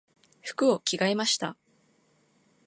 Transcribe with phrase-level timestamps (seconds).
[0.41, 1.55] 服を着替えました。